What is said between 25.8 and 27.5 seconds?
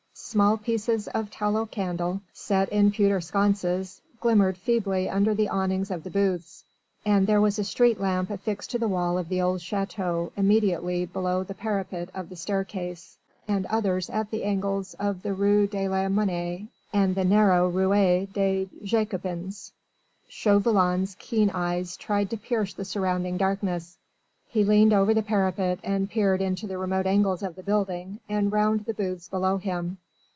and peered into the remote angles